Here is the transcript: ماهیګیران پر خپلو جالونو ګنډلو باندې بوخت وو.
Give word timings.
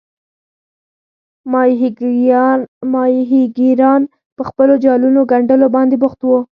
ماهیګیران 2.93 4.01
پر 4.35 4.43
خپلو 4.49 4.73
جالونو 4.83 5.21
ګنډلو 5.31 5.67
باندې 5.75 5.95
بوخت 6.01 6.19
وو. 6.23 6.39